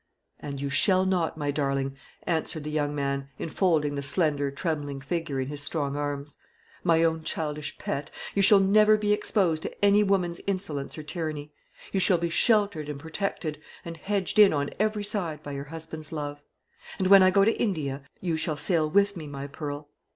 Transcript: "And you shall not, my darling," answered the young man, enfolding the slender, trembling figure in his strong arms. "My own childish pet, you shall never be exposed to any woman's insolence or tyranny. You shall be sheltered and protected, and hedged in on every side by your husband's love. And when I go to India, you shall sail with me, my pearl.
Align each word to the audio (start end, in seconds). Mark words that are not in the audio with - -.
"And 0.39 0.59
you 0.59 0.71
shall 0.71 1.05
not, 1.05 1.37
my 1.37 1.51
darling," 1.51 1.95
answered 2.23 2.63
the 2.63 2.71
young 2.71 2.95
man, 2.95 3.29
enfolding 3.37 3.93
the 3.93 4.01
slender, 4.01 4.49
trembling 4.49 4.99
figure 4.99 5.39
in 5.39 5.45
his 5.49 5.61
strong 5.61 5.95
arms. 5.95 6.39
"My 6.83 7.03
own 7.03 7.21
childish 7.23 7.77
pet, 7.77 8.09
you 8.33 8.41
shall 8.41 8.59
never 8.59 8.97
be 8.97 9.13
exposed 9.13 9.61
to 9.61 9.85
any 9.85 10.01
woman's 10.01 10.41
insolence 10.47 10.97
or 10.97 11.03
tyranny. 11.03 11.53
You 11.91 11.99
shall 11.99 12.17
be 12.17 12.29
sheltered 12.29 12.89
and 12.89 12.99
protected, 12.99 13.61
and 13.85 13.95
hedged 13.95 14.39
in 14.39 14.53
on 14.53 14.71
every 14.79 15.03
side 15.03 15.43
by 15.43 15.51
your 15.51 15.65
husband's 15.65 16.11
love. 16.11 16.41
And 16.97 17.05
when 17.05 17.21
I 17.21 17.29
go 17.29 17.45
to 17.45 17.59
India, 17.61 18.01
you 18.21 18.37
shall 18.37 18.57
sail 18.57 18.89
with 18.89 19.15
me, 19.15 19.27
my 19.27 19.45
pearl. 19.45 19.87